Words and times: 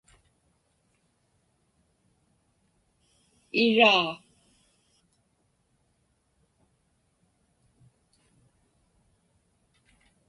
iraa 3.63 4.09